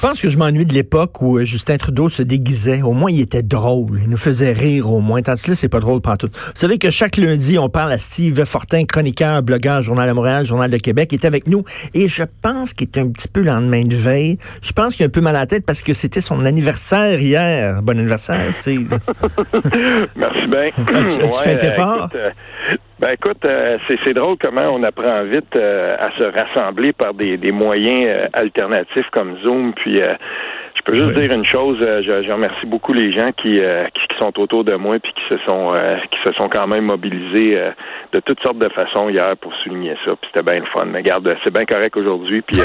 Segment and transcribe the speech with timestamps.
[0.00, 2.80] Je pense que je m'ennuie de l'époque où euh, Justin Trudeau se déguisait.
[2.80, 4.00] Au moins, il était drôle.
[4.02, 5.20] Il nous faisait rire au moins.
[5.20, 6.30] Tandis que là, c'est pas drôle tout.
[6.32, 10.46] Vous savez que chaque lundi, on parle à Steve Fortin, chroniqueur, blogueur, Journal de Montréal,
[10.46, 11.10] Journal de Québec.
[11.12, 11.64] Il est avec nous.
[11.92, 14.38] Et je pense qu'il est un petit peu lendemain de veille.
[14.62, 17.20] Je pense qu'il a un peu mal à la tête parce que c'était son anniversaire
[17.20, 17.82] hier.
[17.82, 18.88] Bon anniversaire, Steve.
[20.16, 20.70] Merci bien.
[21.10, 22.08] tu, tu fais un effort?
[22.14, 22.30] Euh,
[23.00, 27.38] ben écoute, euh, c'est drôle comment on apprend vite euh, à se rassembler par des,
[27.38, 29.72] des moyens euh, alternatifs comme Zoom.
[29.72, 34.08] Puis je peux juste dire une chose, je, je, remercie beaucoup les gens qui, qui,
[34.20, 35.72] sont autour de moi puis qui se sont
[36.10, 37.56] qui se sont quand même mobilisés
[38.12, 40.12] de toutes sortes de façons hier pour souligner ça.
[40.20, 40.86] Puis c'était bien le fun.
[40.86, 42.42] Mais garde, c'est bien correct aujourd'hui.
[42.42, 42.60] Puis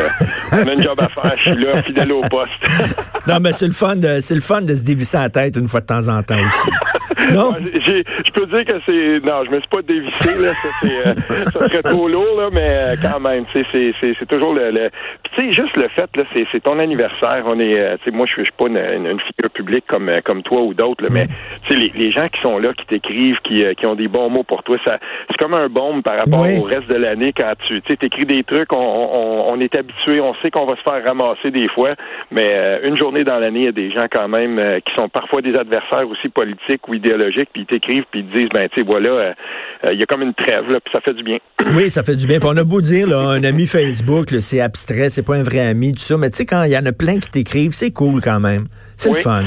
[0.52, 1.36] on a une job à faire.
[1.38, 2.54] Je suis là, fidèle au poste.
[3.28, 5.68] non, mais c'est le fun de c'est le fun de se dévisser la tête une
[5.68, 6.70] fois de temps en temps aussi.
[7.32, 7.56] Non?
[7.56, 9.26] je peux dire que c'est.
[9.26, 10.54] Non, je me suis pas dévissé, là.
[10.54, 11.14] Ça, euh,
[11.52, 14.72] ça serait trop lourd, là, mais euh, quand même, c'est, c'est, toujours le.
[14.72, 14.90] le...
[15.24, 17.44] tu sais, juste le fait, là, c'est, ton anniversaire.
[17.46, 17.80] On est.
[17.80, 20.74] Euh, tu sais, moi, je suis pas une, une, figure publique comme, comme toi ou
[20.74, 21.28] d'autres, mais
[21.68, 24.30] tu sais, les, les, gens qui sont là, qui t'écrivent, qui, qui ont des bons
[24.30, 27.54] mots pour toi, ça, c'est comme un baume par rapport au reste de l'année quand
[27.68, 30.82] tu, tu écris des trucs, on, on, on est habitué, on sait qu'on va se
[30.82, 31.96] faire ramasser des fois,
[32.32, 35.42] mais une journée dans l'année, il y a des gens quand même qui sont parfois
[35.42, 38.82] des adversaires aussi politiques ou idéologiques, puis ils t'écrivent, puis ils te disent, ben, tu
[38.82, 39.34] sais, voilà, euh,
[39.86, 41.38] euh, il y a comme une trêve, là, puis ça fait du bien.
[41.74, 42.40] Oui, ça fait du bien.
[42.40, 45.60] Puis on a beau dire, là, un ami Facebook, c'est abstrait, c'est pas un vrai
[45.60, 47.92] ami, tout ça, mais tu sais, quand il y en a plein qui t'écrivent, c'est
[47.92, 48.68] cool quand même.
[48.98, 49.44] C'est le fun.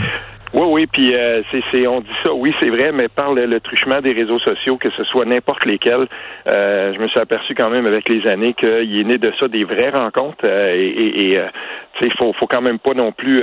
[0.55, 4.01] Oui, oui, puis euh, c'est, on dit ça, oui, c'est vrai, mais par le, truchement
[4.01, 6.07] des réseaux sociaux, que ce soit n'importe lesquels,
[6.49, 9.49] euh, je me suis aperçu quand même avec les années qu'il est né de ça
[9.49, 11.41] des vraies rencontres euh, et, et
[12.03, 13.43] il faut, faut quand même pas non plus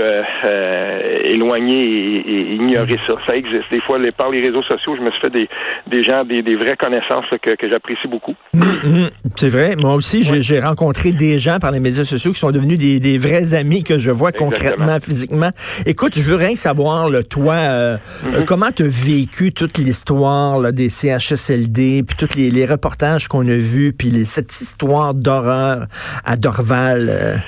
[1.24, 3.14] éloigner et, ignorer ça.
[3.28, 3.66] Ça existe.
[3.72, 5.50] Des fois, les, par les réseaux sociaux, je me suis fait des,
[5.88, 8.36] des gens, des, des vraies connaissances que, que j'apprécie beaucoup.
[8.56, 9.10] Mm-hmm.
[9.36, 9.76] c'est vrai.
[9.76, 13.18] Moi aussi, j'ai rencontré des gens par les médias sociaux qui sont devenus des, des
[13.18, 15.50] vrais amis que je vois concrètement, physiquement.
[15.86, 18.46] Écoute, je veux rien savoir toi, euh, mm-hmm.
[18.46, 23.94] comment tu as vécu toute l'histoire des CHSLD, puis tous les, reportages qu'on a vus,
[23.94, 25.86] puis cette histoire d'horreur
[26.26, 27.44] à Dorval?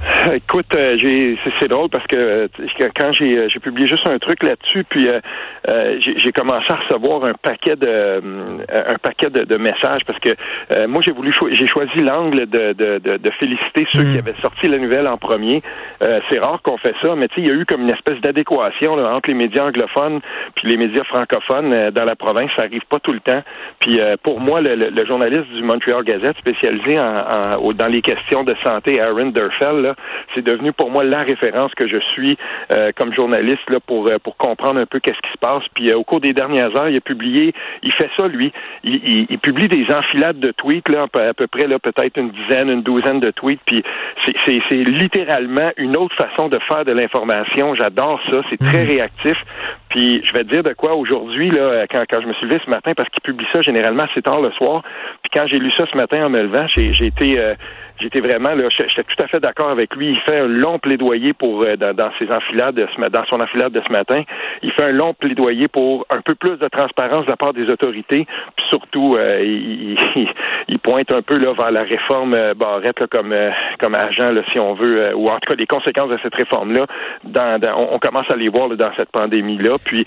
[0.28, 0.34] Euh?
[0.50, 2.48] Écoute, euh, j'ai c'est drôle parce que euh,
[2.98, 5.06] quand j'ai euh, j'ai publié juste un truc là-dessus, puis
[5.98, 8.22] j'ai commencé à recevoir un paquet de
[8.68, 13.30] un paquet de, messages parce que moi j'ai voulu j'ai choisi l'angle de, de, de,
[13.38, 14.18] féliciter ceux qui mm.
[14.18, 15.62] avaient sorti la nouvelle en premier.
[16.00, 18.20] c'est rare qu'on fait ça, mais tu sais il y a eu comme une espèce
[18.20, 20.20] d'adéquation entre les médias anglophones
[20.54, 22.50] puis les médias francophones dans la province.
[22.56, 23.42] Ça arrive pas tout le temps.
[23.80, 29.00] Puis pour moi, le, journaliste du Montreal Gazette spécialisé en, dans les questions de santé,
[29.00, 29.94] Aaron Durfell, là,
[30.34, 32.36] c'est devenu pour moi la référence que je suis
[32.72, 35.62] euh, comme journaliste là pour euh, pour comprendre un peu qu'est-ce qui se passe.
[35.74, 38.52] Puis euh, au cours des dernières heures, il a publié, il fait ça lui,
[38.84, 42.70] il, il, publie des enfilades de tweets là, à peu près là peut-être une dizaine,
[42.70, 43.60] une douzaine de tweets.
[43.66, 43.82] Puis
[44.46, 47.74] c'est c'est littéralement une autre façon de faire de l'information.
[47.74, 48.88] J'adore ça, c'est très mmh.
[48.88, 49.36] réactif.
[49.88, 52.60] Puis je vais te dire de quoi aujourd'hui là quand quand je me suis levé
[52.64, 54.82] ce matin parce qu'il publie ça généralement assez tard le soir.
[55.22, 57.38] Puis quand j'ai lu ça ce matin en me levant, j'ai été
[58.00, 60.10] j'étais vraiment là, j'étais tout à fait d'accord avec lui.
[60.10, 63.72] Il fait un long plaidoyer pour euh, dans, ses enfilades de ce, dans son enfilade
[63.72, 64.22] de ce matin.
[64.62, 67.70] Il fait un long plaidoyer pour un peu plus de transparence de la part des
[67.70, 68.26] autorités.
[68.56, 69.96] Puis surtout, euh, il,
[70.68, 73.34] il, pointe un peu là vers la réforme euh, Barrette comme
[73.80, 76.72] comme agent, là, si on veut, ou en tout cas les conséquences de cette réforme
[76.72, 76.86] là.
[77.24, 79.74] Dans, on, commence à les voir là, dans cette pandémie là.
[79.84, 80.04] Puis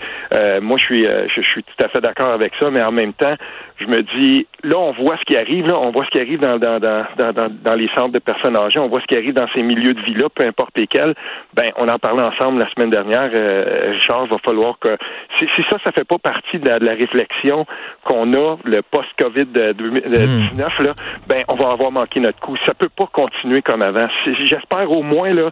[0.60, 3.34] moi, je suis je, suis tout à fait d'accord avec ça, mais en même temps,
[3.76, 6.40] je me dis là, on voit ce qui arrive là, on voit ce qui arrive
[6.40, 9.34] dans dans dans dans, dans les centres de personnes âgées, on voit ce qui arrive
[9.34, 11.14] dans ces milieux de vie-là, peu importe lesquels.
[11.54, 14.96] Ben, on en parlait ensemble la semaine dernière, euh, Richard, va falloir que
[15.38, 17.66] si, ça, ça fait pas partie de la, réflexion
[18.04, 20.94] qu'on a le post-COVID 19, là,
[21.26, 22.56] ben, on va avoir manqué notre coup.
[22.66, 24.06] Ça peut pas continuer comme avant.
[24.44, 25.50] J'espère au moins là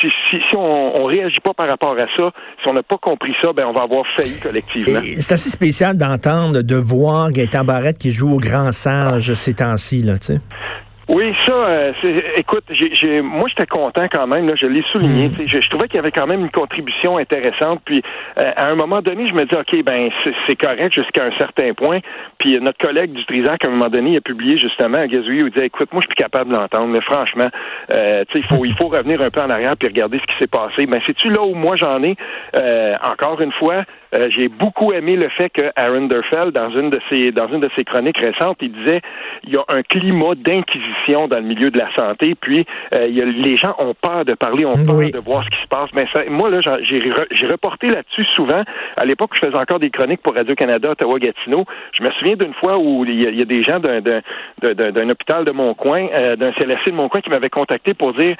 [0.00, 0.08] si,
[0.54, 2.30] on, on réagit pas par rapport à ça,
[2.62, 5.00] si on n'a pas compris ça, ben on va avoir failli collectivement.
[5.18, 10.02] C'est assez spécial d'entendre, de voir Gaëtan Barrette qui joue au grand sage ces temps-ci,
[10.02, 10.40] là, tu sais.
[11.08, 11.92] Oui, ça, euh,
[12.36, 15.30] écoute, j'ai, moi j'étais content quand même, là, je l'ai souligné.
[15.30, 15.46] Mm.
[15.46, 17.80] Je, trouvais qu'il y avait quand même une contribution intéressante.
[17.86, 18.02] Puis
[18.38, 20.10] euh, à un moment donné, je me dis, OK, ben
[20.46, 22.00] c'est, correct jusqu'à un certain point.
[22.36, 25.44] Puis notre collègue du Trisac, à un moment donné, il a publié justement un gazouille
[25.44, 27.48] où il disait, écoute, moi je suis plus capable de l'entendre, mais franchement,
[27.94, 30.46] euh, il faut, il faut revenir un peu en arrière puis regarder ce qui s'est
[30.46, 30.84] passé.
[30.86, 32.16] Ben c'est-tu là où moi j'en ai,
[32.58, 33.76] euh, encore une fois,
[34.14, 37.60] euh, j'ai beaucoup aimé le fait que Aaron Derfeld, dans une de ses dans une
[37.60, 39.00] de ses chroniques récentes, il disait
[39.44, 40.97] il y a un climat d'inquisition
[41.28, 44.24] dans le milieu de la santé, puis euh, il y a, les gens ont peur
[44.24, 45.88] de parler, ont peur de voir ce qui se passe.
[45.94, 48.62] Mais ça, moi là, j'ai reporté là-dessus souvent.
[49.00, 51.64] À l'époque, je faisais encore des chroniques pour Radio Canada, Ottawa Gatineau.
[51.98, 55.74] Je me souviens d'une fois où il y, a, des gens d'un hôpital de mon
[55.74, 58.36] coin, euh, d'un CLSC de mon coin, qui m'avaient contacté pour dire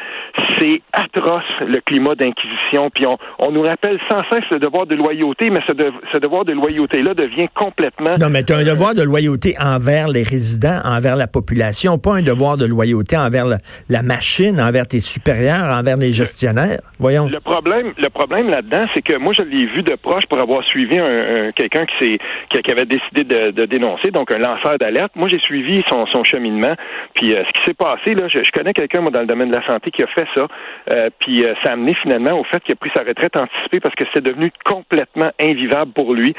[0.59, 4.95] c'est atroce le climat d'inquisition, puis on, on nous rappelle sans cesse le devoir de
[4.95, 8.17] loyauté, mais ce, devoir de loyauté-là devient complètement...
[8.19, 12.15] Non, mais tu as un devoir de loyauté envers les résidents, envers la population, pas
[12.17, 16.81] un devoir de loyauté envers la, machine, envers tes supérieurs, envers les gestionnaires.
[16.99, 17.29] Voyons.
[17.29, 20.65] Le problème, le problème là-dedans, c'est que moi, je l'ai vu de proche pour avoir
[20.65, 22.19] suivi un, quelqu'un qui,
[22.51, 25.13] qui, avait décidé de, dénoncer, donc un lanceur d'alerte.
[25.17, 26.75] Moi, j'ai suivi son, cheminement.
[27.15, 29.55] Puis euh, ce qui s'est passé, là, je, connais quelqu'un, moi, dans le domaine de
[29.55, 30.47] la santé qui a fait ça.
[30.93, 33.81] Euh, puis euh, ça a amené finalement au fait qu'il a pris sa retraite anticipée
[33.81, 36.35] parce que c'était devenu complètement invivable pour lui.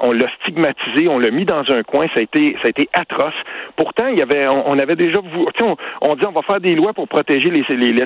[0.00, 2.88] On l'a stigmatisé, on l'a mis dans un coin, ça a été, ça a été
[2.92, 3.34] atroce.
[3.78, 6.92] Pourtant, il y avait, on, avait déjà, on, on dit on va faire des lois
[6.92, 7.62] pour protéger les,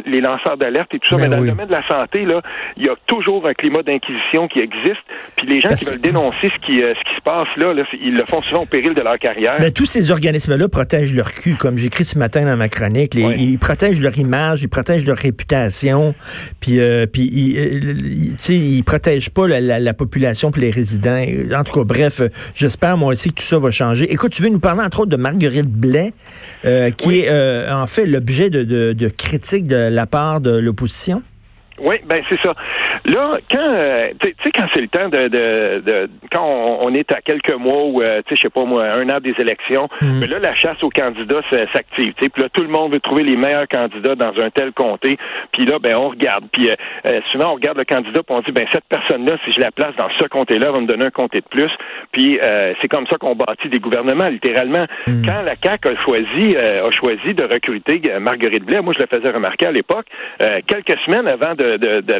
[0.06, 2.42] les, lanceurs d'alerte et tout ça, ben mais, dans le domaine de la santé, là,
[2.76, 5.00] il y a toujours un climat d'inquisition qui existe.
[5.36, 8.24] Puis les gens qui veulent dénoncer ce qui, ce qui se passe là, ils le
[8.28, 9.56] font souvent au péril de leur carrière.
[9.60, 13.14] Mais tous ces organismes-là protègent leur cul, comme j'écris ce matin dans ma chronique.
[13.14, 16.14] Ils protègent leur image, ils protègent leur réputation,
[16.60, 21.24] puis, euh, puis ils, euh, ils protègent pas la, population puis les résidents.
[21.56, 22.20] En tout cas, bref,
[22.54, 24.12] j'espère moi aussi que tout ça va changer.
[24.12, 26.12] Écoute, tu veux nous parler entre autres de Marguerite Blais,
[26.64, 31.22] euh, qui est en fait l'objet de, de, de critiques de la part de l'opposition?
[31.78, 32.54] Oui, ben c'est ça.
[33.06, 37.10] Là, quand euh, tu sais quand c'est le temps de, de, de quand on, est
[37.12, 39.88] à quelques mois ou euh, tu sais je sais pas moi un an des élections,
[40.00, 40.20] mhm.
[40.20, 42.12] mais là la chasse aux candidats s'active.
[42.14, 44.72] Tu sais, puis là tout le monde veut trouver les meilleurs candidats dans un tel
[44.72, 45.16] comté.
[45.52, 46.44] Puis là ben on regarde.
[46.52, 49.52] Puis euh, souvent on regarde le candidat puis on dit ben cette personne là si
[49.52, 51.70] je la place dans ce comté-là va me donner un comté de plus.
[52.12, 52.38] Puis
[52.80, 54.86] c'est comme ça qu'on bâtit des gouvernements littéralement.
[55.06, 55.24] Mhm.
[55.24, 59.30] Quand la CAC a choisi a choisi de recruter Marguerite Blais, moi je le faisais
[59.30, 60.06] remarquer à l'époque
[60.66, 61.61] quelques semaines avant de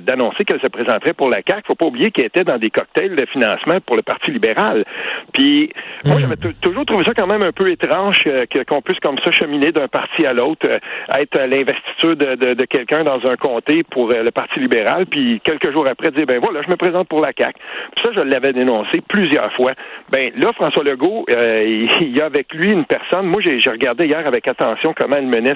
[0.00, 1.62] d'annoncer qu'elle se présenterait pour la CAQ.
[1.66, 4.84] Faut pas oublier qu'elle était dans des cocktails de financement pour le Parti libéral.
[5.32, 5.70] Puis
[6.04, 6.18] moi, hmm.
[6.20, 9.72] j'avais toujours trouvé ça quand même un peu étrange euh, qu'on puisse comme ça cheminer
[9.72, 10.78] d'un parti à l'autre, euh,
[11.18, 15.86] être l'investiture de, quelqu'un dans un comté pour euh, le Parti libéral, puis quelques jours
[15.88, 17.58] après dire ben voilà, je me présente pour la CAQ.
[17.94, 19.72] Puis ça, je l'avais dénoncé plusieurs fois.
[20.10, 23.26] Ben là, François Legault, il y a avec lui une personne.
[23.26, 25.52] Moi, j'ai regardé hier avec attention comment elle menait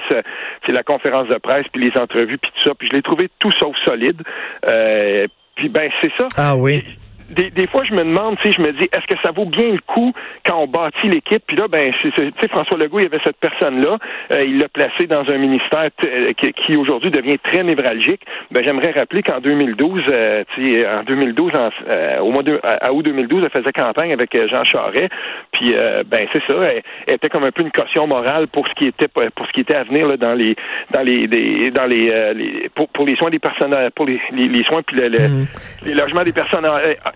[0.65, 2.75] c'est la conférence de presse puis les entrevues puis tout ça.
[2.75, 4.21] Puis je l'ai trouvé tout sauf solide.
[4.69, 6.27] Euh, puis ben c'est ça.
[6.37, 6.83] Ah oui
[7.29, 9.71] des, des, fois, je me demande, sais, je me dis, est-ce que ça vaut bien
[9.71, 10.13] le coup
[10.45, 11.43] quand on bâtit l'équipe?
[11.45, 13.97] Puis là, ben, tu sais, François Legault, il y avait cette personne-là,
[14.33, 18.21] euh, il l'a placé dans un ministère euh, qui, aujourd'hui devient très névralgique.
[18.51, 21.51] Ben, j'aimerais rappeler qu'en 2012, euh, tu sais, en 2012,
[22.21, 25.09] au mois de à, août 2012, elle faisait campagne avec Jean Charest.
[25.51, 25.73] Puis,
[26.05, 29.07] ben, c'est ça, elle, était comme un peu une caution morale pour ce qui était
[29.07, 30.55] pour ce qui était à venir là, dans les
[30.91, 31.27] dans les,
[31.71, 35.47] dans les, pour, pour, les soins des personnes, pour les, les, soins puis le, mm.
[35.85, 36.65] les logements des personnes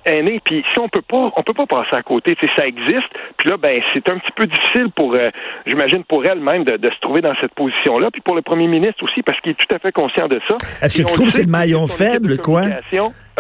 [0.06, 0.42] aînée.
[0.44, 2.36] Puis si on peut pas, on peut pas passer à côté.
[2.36, 3.10] Tu sais, ça existe.
[3.38, 5.30] Puis là, ben c'est un petit peu difficile pour, euh,
[5.66, 8.10] j'imagine pour elle-même de, se trouver dans cette position-là.
[8.12, 10.58] Puis pour le premier ministre aussi, parce qu'il est tout à fait conscient de ça.
[10.82, 12.64] Est-ce que tu trouves que c'est le maillon faible, quoi?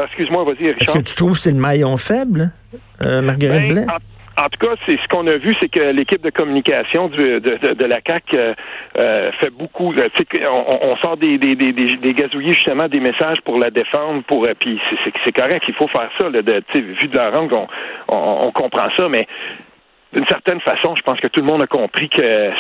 [0.03, 0.81] Excuse-moi, vas-y, Richard.
[0.81, 2.51] Est-ce que tu trouves que c'est le maillon faible,
[2.99, 3.85] Marguerite ben, Blais?
[3.89, 3.97] En
[4.49, 8.01] tout cas, c'est ce qu'on a vu, c'est que l'équipe de communication de, de, la
[8.01, 8.53] CAC euh,
[8.99, 9.93] euh, fait beaucoup.
[9.93, 10.09] Euh,
[10.49, 14.79] on, on, sort des, des, des, des, justement, des messages pour la défendre, pour puis
[15.25, 16.29] c'est correct, il faut faire ça.
[16.29, 17.67] Là, de, vu de la rangue, on,
[18.09, 19.27] on, on comprend ça, mais
[20.13, 22.51] d'une certaine façon, je pense que tout le monde a compris que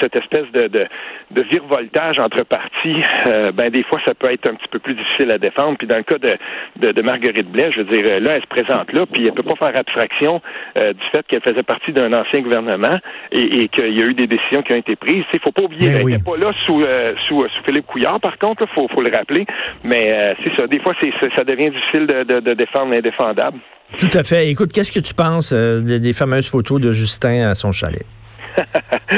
[0.00, 0.86] cette espèce de, de,
[1.32, 4.94] de virevoltage entre partis, euh, ben des fois, ça peut être un petit peu plus
[4.94, 5.76] difficile à défendre.
[5.76, 6.30] Puis dans le cas de,
[6.76, 9.42] de, de Marguerite Blais, je veux dire, là, elle se présente là, puis elle peut
[9.42, 10.40] pas faire abstraction
[10.78, 12.96] euh, du fait qu'elle faisait partie d'un ancien gouvernement
[13.32, 15.24] et, et qu'il y a eu des décisions qui ont été prises.
[15.32, 18.20] Il faut pas oublier, ben elle n'était pas là sous, euh, sous, sous Philippe Couillard,
[18.20, 19.44] par contre, il faut, faut le rappeler.
[19.82, 23.58] Mais c'est ça, des fois, c'est, ça devient difficile de, de, de défendre l'indéfendable.
[23.98, 24.50] Tout à fait.
[24.50, 28.04] Écoute, qu'est-ce que tu penses euh, des, fameuses photos de Justin à son chalet?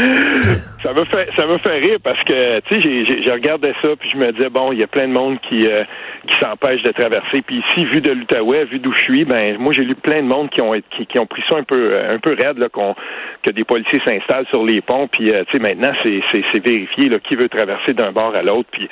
[0.83, 4.09] ça me fait ça me fait rire parce que tu sais j'ai regardé ça puis
[4.11, 5.85] je me disais bon il y a plein de monde qui euh,
[6.26, 7.43] qui s'empêche de traverser.
[7.47, 10.28] Puis ici vu de l'Outaouais vu d'où je suis ben moi j'ai lu plein de
[10.28, 12.69] monde qui ont qui, qui ont pris ça un peu euh, un peu raide là
[12.69, 12.95] qu'on
[13.43, 15.09] que des policiers s'installent sur les ponts.
[15.09, 18.43] Puis euh, tu sais maintenant c'est c'est vérifié là qui veut traverser d'un bord à
[18.43, 18.69] l'autre.
[18.73, 18.88] Puis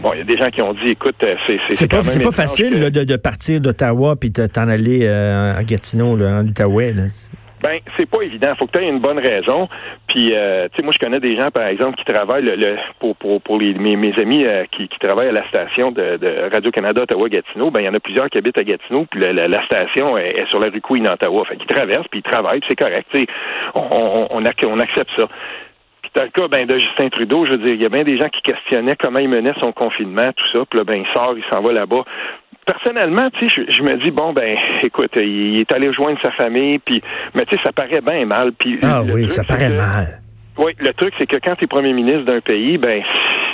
[0.00, 2.32] bon il y a des gens qui ont dit écoute c'est c'est pas c'est pas
[2.32, 7.04] facile de, de partir d'Ottawa puis de t'en aller à Gatineau là, en Outaouais là.
[7.62, 8.54] Ben, c'est pas évident.
[8.56, 9.68] Faut que tu aies une bonne raison.
[10.08, 13.16] Puis, euh, tu sais, moi, je connais des gens, par exemple, qui travaillent le, pour,
[13.16, 17.02] pour, pour les, mes, amis euh, qui, qui travaillent à la station de, de Radio-Canada
[17.02, 17.70] Ottawa-Gatineau.
[17.70, 20.46] Ben, il y en a plusieurs qui habitent à Gatineau, puis la, la, station est,
[20.50, 21.44] sur la rue Queen, Ottawa.
[21.46, 23.08] Fait qu'ils traversent, puis ils travaillent, c'est correct.
[23.12, 23.24] Tu
[23.74, 25.28] on, on, on, accepte ça.
[26.14, 28.16] Dans le cas ben, de Justin Trudeau, je veux dire, il y a bien des
[28.16, 30.64] gens qui questionnaient comment il menait son confinement, tout ça.
[30.68, 32.04] Puis là, ben, il sort, il s'en va là-bas
[32.66, 36.78] personnellement, tu sais, je, me dis bon ben, écoute, il est allé rejoindre sa famille,
[36.80, 37.00] puis,
[37.34, 38.52] mais tu sais, ça paraît bien mal.
[38.52, 40.20] Puis ah oui, ça paraît mal.
[40.58, 43.02] Oui, le truc c'est que quand tu es premier ministre d'un pays, ben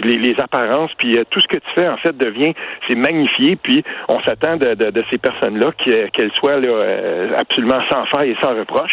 [0.05, 2.53] les, apparences, puis euh, tout ce que tu fais, en fait, devient,
[2.89, 5.73] c'est magnifié, puis on s'attend de, de, ces personnes-là
[6.13, 8.93] qu'elles soient là, euh, absolument sans faille et sans reproche.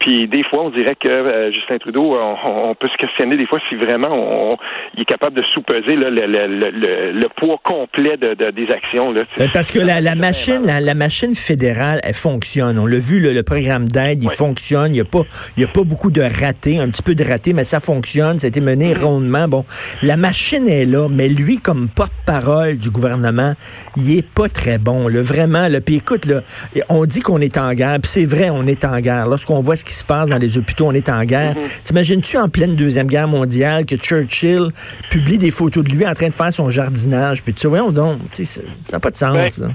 [0.00, 3.58] Puis des fois, on dirait que euh, Justin Trudeau, on, peut se questionner des fois
[3.68, 4.56] si vraiment on,
[4.94, 9.12] il est capable de sous-peser le, le, le, le, poids complet de, des actions.
[9.12, 9.22] Là.
[9.52, 12.78] Parce que la, la machine, la, machine fédérale, elle fonctionne.
[12.78, 14.94] On l'a vu, le, programme d'aide, il fonctionne.
[14.94, 15.22] Il n'y a pas,
[15.56, 18.38] il y a pas beaucoup de ratés, un petit peu de ratés, mais ça fonctionne.
[18.38, 19.02] Ça a été mené mm-hmm.
[19.02, 19.48] rondement.
[19.48, 19.64] Bon,
[20.02, 23.54] la machine machine est là, mais lui, comme porte-parole du gouvernement,
[23.96, 25.66] il est pas très bon, là, vraiment.
[25.66, 25.80] Là.
[25.80, 26.42] Puis écoute, là,
[26.88, 29.26] on dit qu'on est en guerre, puis c'est vrai, on est en guerre.
[29.26, 31.54] Lorsqu'on voit ce qui se passe dans les hôpitaux, on est en guerre.
[31.54, 31.82] Mm-hmm.
[31.82, 34.68] T'imagines-tu en pleine Deuxième Guerre mondiale que Churchill
[35.10, 37.42] publie des photos de lui en train de faire son jardinage?
[37.42, 38.60] Puis tu vois, voyons donc, ça
[38.92, 39.58] n'a pas de sens.
[39.58, 39.74] Ben,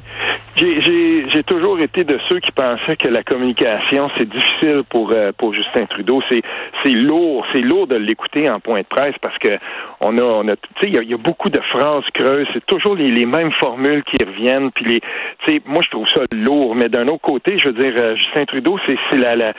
[0.56, 5.54] j'ai toujours été de ceux qui pensaient que la communication c'est difficile pour euh, pour
[5.54, 6.22] Justin Trudeau.
[6.30, 9.58] C'est lourd, c'est lourd de l'écouter en point de presse parce que
[10.00, 12.48] on a on a il y, a beaucoup de phrases creuses.
[12.54, 14.72] C'est toujours les, mêmes formules qui reviennent.
[14.72, 16.76] Puis les moi je trouve ça lourd.
[16.76, 19.54] Mais d'un autre côté, je veux dire euh, Justin Trudeau c'est c'est la, la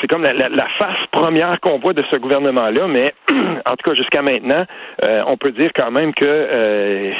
[0.00, 3.94] c'est comme la, la, face première qu'on voit de ce gouvernement-là, mais en tout cas
[3.94, 4.64] jusqu'à maintenant,
[5.04, 7.12] euh, on peut dire quand même que euh,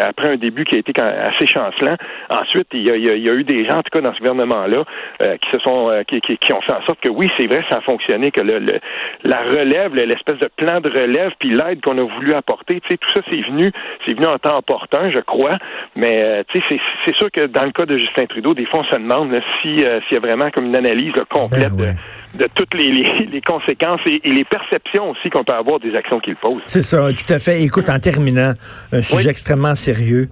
[0.00, 1.96] après un début qui a été assez chancelant,
[2.30, 4.18] ensuite il y, a, il y, a, eu des gens, en tout cas dans ce
[4.18, 4.84] gouvernement-là,
[5.22, 7.64] euh, qui se sont qui, qui, qui, ont fait en sorte que oui, c'est vrai,
[7.70, 8.80] ça a fonctionné, que le,
[9.24, 12.96] la relève, l'espèce de plan de relève, puis l'aide qu'on a voulu apporter, tu sais,
[12.96, 13.72] tout ça c'est venu,
[14.04, 15.58] c'est venu en temps opportun, je crois,
[15.94, 18.84] mais tu sais, c'est sûr que dans le cas de Justin Trudeau, des fois on
[18.84, 22.74] se demande si s'il y a vraiment comme une analyse complète ben de de toutes
[22.74, 26.62] les, les, conséquences et, les perceptions aussi qu'on peut avoir des actions qu'il pose.
[26.66, 27.62] C'est ça, tout à fait.
[27.62, 28.52] Écoute, en terminant,
[28.92, 30.28] un sujet extrêmement sérieux.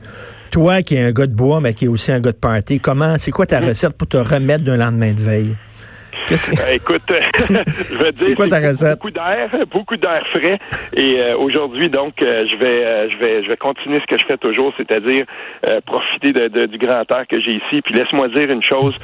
[0.51, 2.79] Toi qui es un gars de bois, mais qui est aussi un gars de party,
[2.79, 3.65] comment, c'est quoi ta mm.
[3.65, 5.57] recette pour te remettre d'un lendemain de veille?
[6.33, 8.99] Euh, écoute, je vais dire quoi ta recette?
[8.99, 10.59] beaucoup d'air, beaucoup d'air frais.
[10.97, 14.25] Et euh, aujourd'hui, donc, euh, je vais, je vais, je vais continuer ce que je
[14.25, 15.27] fais toujours, c'est-à-dire
[15.87, 17.83] profiter de, du grand air que j'ai ici.
[17.83, 18.97] Puis laisse-moi dire une chose,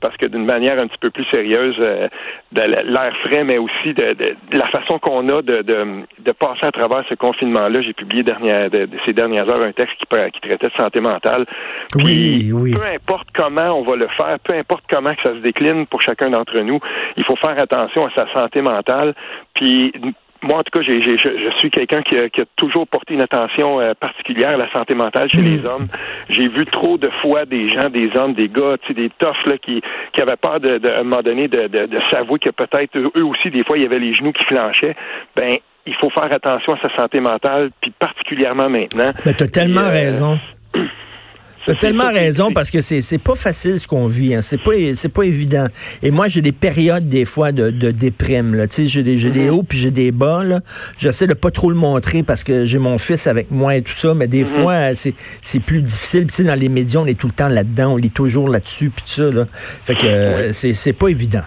[0.00, 4.36] parce que d'une manière un petit peu plus sérieuse, de l'air frais, mais aussi de,
[4.52, 7.82] la façon qu'on a de, de, passer à travers ce confinement-là.
[7.82, 11.46] J'ai publié dernière, de, ces dernières heures un texte qui, qui traitait de santé mentale.
[11.96, 12.74] oui, oui.
[12.74, 16.02] Peu importe comment on va le faire, peu importe comment que ça se décline pour
[16.02, 16.78] chacun d'entre nous,
[17.16, 19.14] il faut faire attention à sa santé mentale.
[19.54, 19.92] Puis
[20.42, 23.94] moi, en tout cas, j'ai, je, suis quelqu'un qui a, toujours porté une attention euh,
[23.98, 25.88] particulière à la santé mentale chez les hommes.
[26.28, 29.82] J'ai vu trop de fois des gens, des hommes, des gars, des toughs là, qui,
[30.12, 32.96] qui avaient peur de, de, à un moment donné de, de, de s'avouer que peut-être
[32.96, 34.94] eux aussi, des fois, il y avait les genoux qui flanchaient.
[35.36, 35.50] Ben,
[35.86, 39.10] il faut faire attention à sa santé mentale, puis particulièrement maintenant.
[39.24, 40.38] Mais tu as tellement euh, raison.
[41.66, 44.34] T'as tellement raison parce que c'est c'est pas facile ce qu'on vit.
[44.34, 44.42] Hein.
[44.42, 45.66] C'est pas c'est pas évident.
[46.02, 48.54] Et moi j'ai des périodes des fois de, de déprime.
[48.54, 48.66] Là.
[48.66, 49.50] Tu sais, j'ai des j'ai des mm-hmm.
[49.50, 50.44] hauts puis j'ai des bas.
[50.44, 50.60] Là.
[50.96, 53.92] J'essaie de pas trop le montrer parce que j'ai mon fils avec moi et tout
[53.92, 54.14] ça.
[54.14, 54.62] Mais des mm-hmm.
[54.62, 56.26] fois c'est c'est plus difficile.
[56.26, 57.92] Puis dans les médias on est tout le temps là-dedans.
[57.92, 59.30] On lit toujours là-dessus puis tout ça.
[59.30, 59.46] Là.
[59.52, 61.42] Fait que c'est c'est pas évident.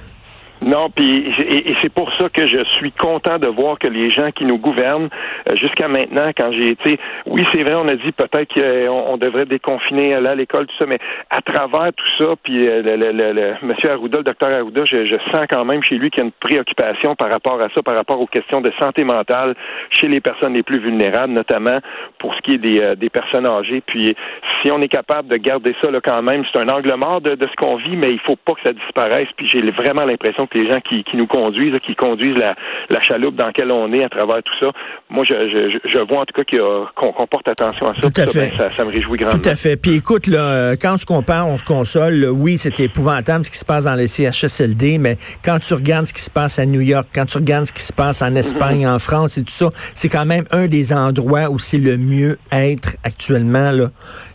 [0.62, 4.30] Non, puis et, c'est pour ça que je suis content de voir que les gens
[4.32, 5.10] qui nous gouvernent
[5.50, 9.46] euh, jusqu'à maintenant, quand j'ai été, oui, c'est vrai, on a dit peut-être qu'on devrait
[9.46, 11.00] déconfiner là à l'école, tout ça, mais
[11.32, 15.18] à travers tout ça, puis euh, le, le, le, Monsieur Arruda, le docteur Arruda, je,
[15.32, 17.96] sens quand même chez lui qu'il y a une préoccupation par rapport à ça, par
[17.96, 19.56] rapport aux questions de santé mentale
[19.90, 21.80] chez les personnes les plus vulnérables, notamment
[22.20, 23.82] pour ce qui est des, euh, personnes âgées.
[23.86, 24.16] Puis
[24.62, 27.36] si on est capable de garder ça là, quand même, c'est un angle mort de,
[27.42, 29.28] ce qu'on vit, mais il faut pas que ça disparaisse.
[29.36, 32.56] Puis j'ai vraiment l'impression les gens qui, nous conduisent, qui conduisent la,
[32.90, 34.72] la, chaloupe dans laquelle on est à travers tout ça,
[35.10, 36.58] moi je, je, je vois en tout cas
[36.96, 38.02] qu'on porte attention à ça.
[38.02, 38.52] Tout à fait.
[38.52, 39.42] Ben, ça, ça, me réjouit grandement.
[39.42, 39.78] Tout à fait.
[39.78, 42.26] Puis écoute, là, quand on se compare, on se console.
[42.32, 46.14] Oui, c'est épouvantable ce qui se passe dans les CHSLD, mais quand tu regardes ce
[46.14, 48.86] qui se passe à New York, quand tu regardes ce qui se passe en Espagne,
[48.86, 48.96] mhm.
[48.96, 52.38] en France et tout ça, c'est quand même un des endroits où c'est le mieux
[52.52, 53.72] être actuellement.
[53.72, 53.88] Là,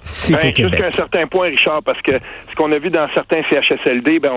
[0.02, 2.12] c'est ben, Jusqu'à un certain point, Richard, parce que
[2.50, 4.32] ce qu'on a vu dans certains CHSLD, ben,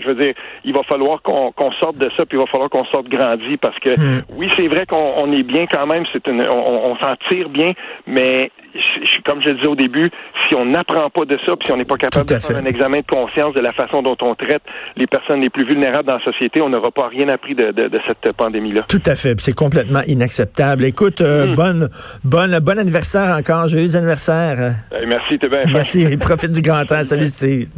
[0.00, 2.84] je veux dire, il va falloir qu'on sorte de ça, puis il va falloir qu'on
[2.86, 4.22] sorte grandi, parce que hmm.
[4.36, 7.72] oui, c'est vrai qu'on est bien quand même, c'est on, on s'en tire bien,
[8.06, 8.50] mais
[9.26, 10.10] comme je le disais au début,
[10.48, 12.64] si on n'apprend pas de ça, puis si on n'est pas capable de faire un
[12.64, 14.62] examen de conscience de la façon dont on traite
[14.96, 17.72] les personnes les plus vulnérables dans la société, on n'aura pas rien appris de,
[18.06, 18.84] cette pandémie-là.
[18.88, 19.38] Tout à fait.
[19.40, 20.84] C'est complètement inacceptable.
[20.84, 21.54] Écoute, euh, hmm.
[21.54, 21.88] bonne,
[22.24, 23.68] bonne, bon anniversaire encore.
[23.68, 24.74] Joyeux anniversaire.
[24.90, 26.16] Ben, merci, t'es bien Merci.
[26.20, 27.02] Profite du grand temps.
[27.04, 27.68] Salut, Steve.